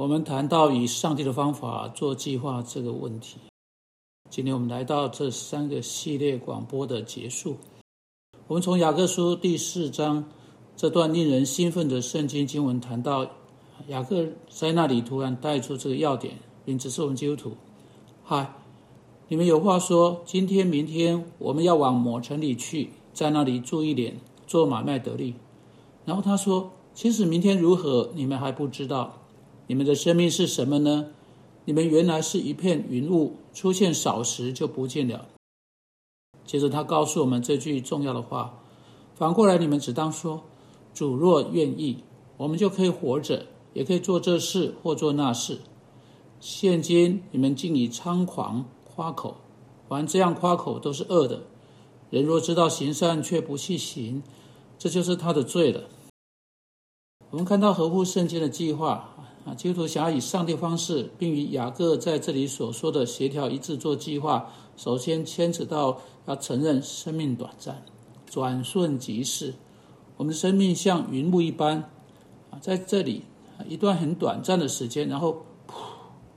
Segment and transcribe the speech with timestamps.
[0.00, 3.36] 我们谈到以上帝的方法做计划这个问题。
[4.30, 7.58] 今天我们来到这三个系列广播的结束。
[8.46, 10.24] 我们从雅各书第四章
[10.74, 13.26] 这段令人兴奋的圣经经文谈到，
[13.88, 17.52] 雅各在那里突然带出这个要点，并指示我们基督徒：
[18.24, 18.54] 嗨，
[19.28, 25.34] 你们有话说，今天、明天我们要往某城里去，在那里住一年，做买卖得利。
[26.06, 29.18] 然后他说：其实明天如何，你们还不知道。
[29.70, 31.12] 你们的生命是什么呢？
[31.64, 35.28] 你们原来是一片云雾，出现少时就不见了。
[36.44, 38.64] 接着他告诉我们这句重要的话：
[39.14, 40.42] 反过来，你们只当说，
[40.92, 42.02] 主若愿意，
[42.36, 45.60] 我们就可以活着，也可以做这事或做那事。
[46.40, 49.36] 现今你们竟以猖狂夸口，
[49.88, 51.42] 凡这样夸口都是恶的。
[52.10, 54.24] 人若知道行善却不去行，
[54.76, 55.84] 这就是他的罪了。
[57.30, 59.14] 我们看到合乎圣经的计划。
[59.44, 67.82] 啊，基督徒想要以上帝方式，并与雅各在这里所说的协调一致做计划，首先牵扯到要承认生命短暂，
[68.26, 69.54] 转瞬即逝。
[70.18, 71.78] 我们的生命像云雾一般，
[72.50, 73.22] 啊，在这里
[73.66, 75.72] 一段很短暂的时间，然后噗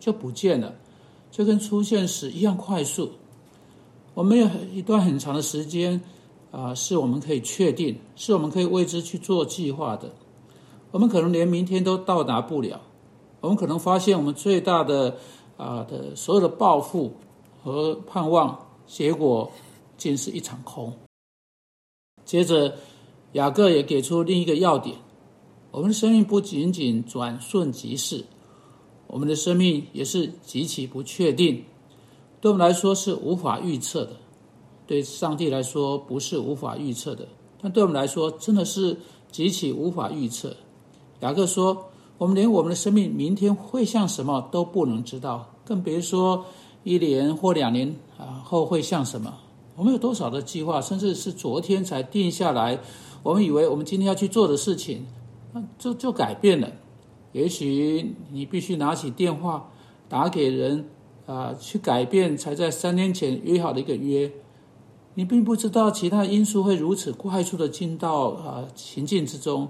[0.00, 0.74] 就不见了，
[1.30, 3.10] 就跟出现时一样快速。
[4.14, 6.00] 我们有一段很长的时间，
[6.50, 10.10] 啊，是我们可以确定，是我们可以为之去做计划的。
[10.96, 12.80] 我们可能连明天都到达不了，
[13.42, 15.18] 我们可能发现我们最大的
[15.58, 17.12] 啊的所有的抱负
[17.62, 19.52] 和盼望，结果
[19.98, 20.90] 竟是一场空。
[22.24, 22.76] 接着，
[23.32, 24.96] 雅各也给出另一个要点：
[25.70, 28.24] 我们的生命不仅仅转瞬即逝，
[29.06, 31.62] 我们的生命也是极其不确定，
[32.40, 34.12] 对我们来说是无法预测的；
[34.86, 37.28] 对上帝来说不是无法预测的，
[37.60, 38.96] 但对我们来说真的是
[39.30, 40.56] 极其无法预测。
[41.20, 41.86] 雅各说
[42.18, 46.44] ：“我们连我们的生命明天会像什么都不能知道，更别说
[46.84, 49.32] 一年或两年啊后会像什么。
[49.76, 52.78] 我们有多少的计划，甚至是昨天才定下来，
[53.22, 55.06] 我们以为我们今天要去做的事情，
[55.52, 56.70] 那就就改变了。
[57.32, 59.70] 也许你必须拿起电话
[60.08, 60.86] 打给人
[61.26, 64.30] 啊，去改变才在三天前约好的一个约。
[65.14, 69.66] 你并不知道其他因素会如此快速的进到啊情境之中。”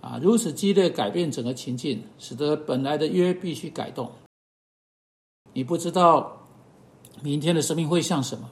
[0.00, 4.10] 啊，如此激烈改变整个情境，使得本来的约必须改动。
[5.52, 6.46] 你不知道
[7.22, 8.48] 明天的生命会像什么，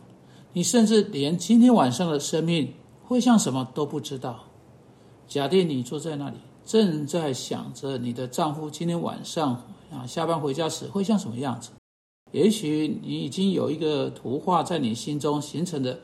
[0.53, 4.45] 你甚至连今天晚上的生命会像什么都不知道。
[5.27, 9.55] 假定你坐在那里，正在想着你的丈夫今天晚上
[9.91, 11.71] 啊下班回家时会像什么样子，
[12.33, 15.99] 也许你已经有一个图画在你心中形成的，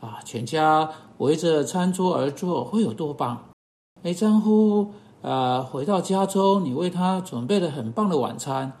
[0.00, 3.50] 啊，全家围着餐桌而坐会有多棒。
[4.06, 8.72] 哎，丈夫，呃，回到家中，你为他准备了很棒的晚餐，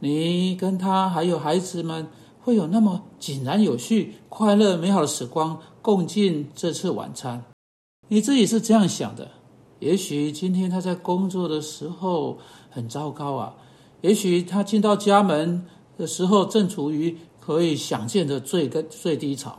[0.00, 2.06] 你跟他还有孩子们
[2.42, 7.42] 会有那么井然有序、快乐美好的时光共进这次晚餐。
[8.08, 9.26] 你自己是这样想的。
[9.78, 12.36] 也许今天他在工作的时候
[12.68, 13.54] 很糟糕啊，
[14.02, 15.64] 也许他进到家门
[15.96, 19.58] 的时候正处于可以想见的最跟最低潮，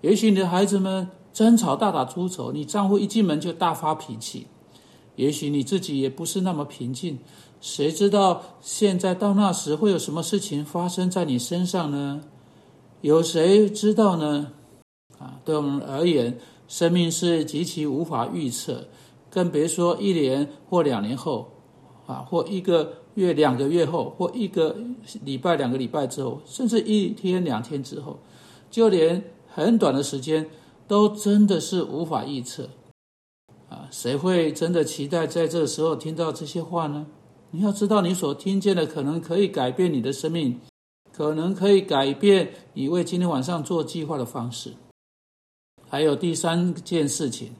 [0.00, 1.08] 也许你的孩子们。
[1.32, 4.46] 争吵大打出手，你丈夫一进门就大发脾气。
[5.16, 7.18] 也许你自己也不是那么平静，
[7.60, 12.22] 谁知道现在到那时会有什么事情发生在你身上呢？
[13.02, 14.52] 有谁知道呢？
[15.18, 18.86] 啊，对我们而言，生命是极其无法预测，
[19.28, 21.52] 更别说一年或两年后，
[22.06, 24.74] 啊，或一个月、两个月后，或一个
[25.22, 28.18] 礼拜、两个礼拜之后，甚至一天、两天之后，
[28.70, 30.48] 就连很短的时间。
[30.90, 32.68] 都真的是无法预测，
[33.68, 37.06] 啊，谁会真的期待在这时候听到这些话呢？
[37.52, 40.58] 你要知道，你所听见的可能可以改变你的生命，
[41.12, 44.72] 可能可以改变你为今天晚上做计划的方式。
[45.88, 47.52] 还有第三件事情，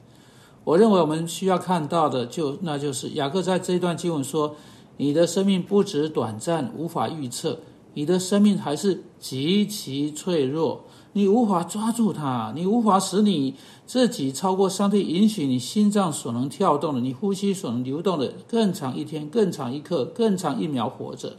[0.65, 4.53] 我认为我们需要看到的，就那就是雅各在这一段经文说
[4.97, 7.57] ：“你的生命不止短暂，无法预测，
[7.93, 13.55] 你的生命还是极其脆弱。”你无法抓住它，你无法使你
[13.85, 21.35] 自己超过上帝允许你心脏所能跳动的，你呼吸所能流动的更长一天、更长一刻、更长一秒活着。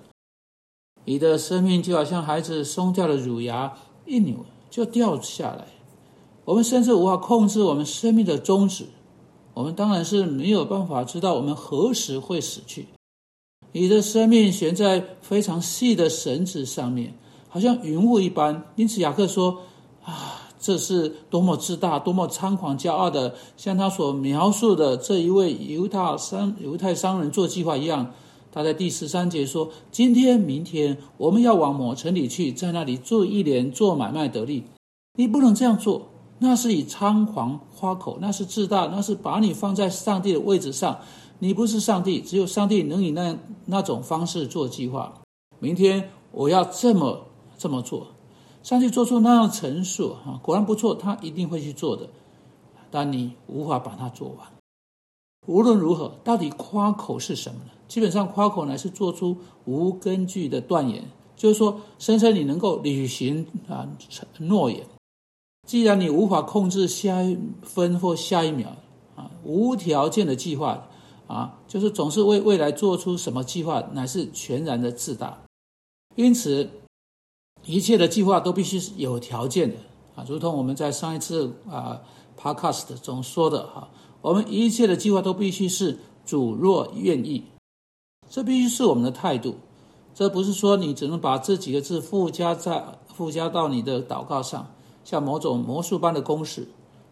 [1.04, 3.72] 你的生命就好像孩子松掉的乳牙，
[4.04, 5.66] 一扭就掉下来。
[6.44, 8.84] 我们甚至无法控制我们生命的终止。
[9.54, 12.86] 我们当然是没有办法知道我们何时会死去。
[13.72, 17.14] 你的生命悬在非常细的绳子上面。
[17.52, 19.58] 好像云雾一般，因此雅各说
[20.02, 28.10] ：“啊，这是多么自大、多么猖狂、骄傲的，像他所描述的这一位犹大商犹太商人做计划一样，
[28.50, 34.64] 他在第十三节说：“今天、明天我们要往某城里去，在那里做一年，做买卖得利。
[35.18, 36.08] 你不能这样做，
[36.38, 40.98] 那是以猖狂夸口，那是自大，那是把你放在上帝的位置上。
[41.38, 45.12] 你不是上帝，只有上帝能以那那种方式做计划。
[45.58, 47.26] 明天我要这么
[47.62, 48.08] 这么做。
[48.64, 52.08] 上帝做出那样陈述，啊，果然不错，他一定会去做的。
[52.90, 54.38] 但你无法把它做完。
[55.46, 59.36] 无论如何，到底夸口是什么呢？”基本上夸口乃是做出
[59.66, 61.04] 无根据的断言，
[61.36, 63.88] 就是说声称你能够履行啊
[64.38, 64.84] 诺言。
[65.68, 68.74] 既然你无法控制下一分或下一秒
[69.14, 70.88] 啊，无条件的计划
[71.28, 75.38] 啊，就是总是为未来做出什么计划，乃是全然的自大。
[76.16, 76.68] 因此，
[77.64, 79.76] 一切的计划都必须是有条件的
[80.14, 82.00] 啊，如同我们在上一次啊
[82.38, 83.88] podcast 中说的哈，
[84.20, 87.44] 我们一切的计划都必须是主若愿意。
[88.28, 89.54] 这必须是我们的态度，
[90.14, 94.66] 这不是说你只能把这几个字附加在附加到你的祷告上，
[95.04, 96.66] 像某种魔术般的公式。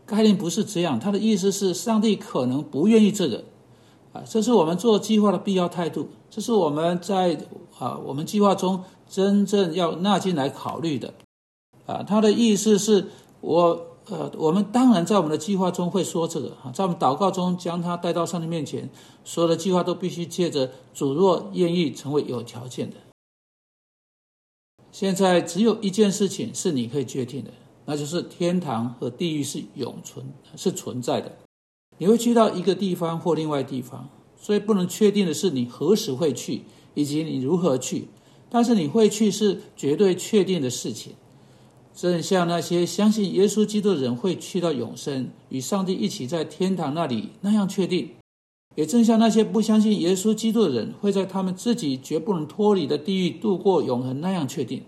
[0.06, 3.44] 概念不是这样，它的意思是上帝可能不愿意这个，
[4.12, 7.46] 啊，这是我们做计划的必要态度，这是我们在
[7.78, 11.14] 啊我们计划中真正要纳进来考虑的，
[11.86, 13.08] 啊，他的意思是
[13.40, 13.86] 我。
[14.06, 18.90] 呃，我们当然在我们的计划中会说这个啊，在我们祷告中将他带到上帝面前，
[19.22, 22.96] 所有的计划都必须借着主若愿意成为有条件的。
[24.90, 27.52] 现在只有一件事情是你可以决定的，
[27.84, 31.30] 那就是天堂和地狱是永存是存在的。
[32.00, 34.08] 你会去到一个地方或另外地方，
[34.41, 36.62] 所以不能确定的是你何时会去
[36.94, 38.08] 以及你如何去，
[38.49, 41.12] 但是你会去是绝对确定的事情。
[41.94, 48.14] 正像那些相信耶稣基督的人会去到永生，与上帝一起在天堂那里那样确定；
[48.76, 54.81] 也正像那些不相信耶稣基督的人会在他们自己绝不能脱离的地狱度过永恒那样确定。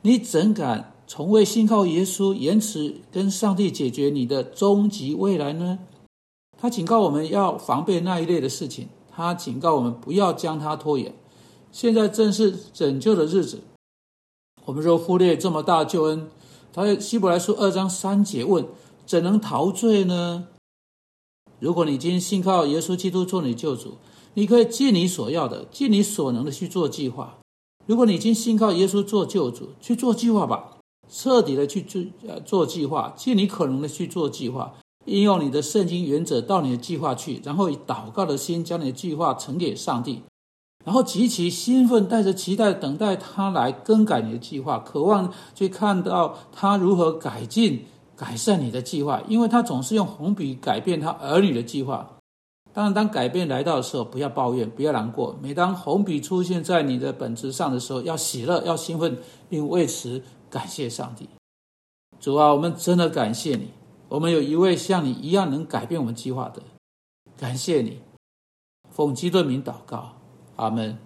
[0.00, 5.78] 你怎敢从未信靠耶稣，延迟跟上帝解决你的终极未来呢？
[6.62, 11.12] 他警告我们要防备那一类的事情，他警告我们不要将它拖延。
[11.72, 13.64] 现在正是拯救的日子。
[14.64, 16.30] 我们若忽略这么大救恩，
[16.72, 18.64] 他在希伯来书二章三节问：
[19.04, 20.46] 怎能陶醉呢？
[21.58, 23.96] 如果你今天信靠耶稣基督做你救主，
[24.34, 27.40] 你可以尽你所要的、尽你所能的去做计划。
[27.86, 30.76] 如果你已经信靠耶稣做救主，去做计划吧，
[31.10, 34.72] 彻底的去做呃做计划，尽你可能的去做计划，
[35.04, 40.22] 应用你的圣经原则到你的计划去，然后以祷告的心将你的计划呈给上帝。
[40.84, 47.84] 然后极其兴奋，带着期待等待他来更改你的计划，渴望去看到他如何改进、
[48.16, 52.18] 改善你的计划，因为他总是用红笔改变他儿女的计划。
[52.72, 55.38] 当然，当改变来到的时候，不要抱怨，不要难过。
[55.42, 61.28] 每当红笔出现在你的本子上的时候，要喜乐，要兴奋，并为此感谢上帝。
[62.18, 63.68] 主啊，我们真的感谢你，
[64.12, 66.62] 我们有一位像你一样能改变我们计划的，
[67.38, 68.02] 感谢你。
[68.90, 70.16] 奉基督名祷告。
[70.56, 70.98] 阿门。